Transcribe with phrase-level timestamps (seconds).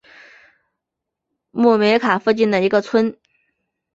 [1.51, 3.15] 穆梅卡附近的一个村。